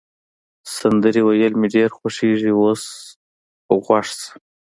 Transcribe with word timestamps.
سندرې 0.77 1.21
ویل 1.23 1.53
مي 1.59 1.67
ډېر 1.75 1.89
خوښیږي، 1.97 2.51
اوس 2.59 2.83
غوږ 3.83 4.03
شه. 4.09 4.25